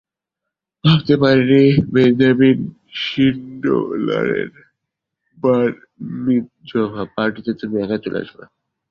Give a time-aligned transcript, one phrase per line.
[0.83, 1.63] ভাবতে পারিনি
[1.93, 2.59] বেঞ্জামিন
[3.01, 4.51] শিন্ডলারের
[5.37, 5.67] বার
[6.23, 8.43] মিৎজভা পার্টিতে তুমি একা চলে আসবে।